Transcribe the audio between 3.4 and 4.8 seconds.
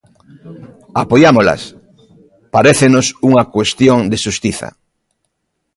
cuestión de xustiza.